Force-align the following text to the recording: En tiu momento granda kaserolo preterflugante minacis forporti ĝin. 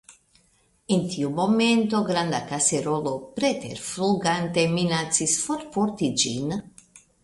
En 0.95 1.03
tiu 1.15 1.29
momento 1.39 2.01
granda 2.09 2.41
kaserolo 2.53 3.15
preterflugante 3.37 4.67
minacis 4.81 5.41
forporti 5.47 6.15
ĝin. 6.27 6.63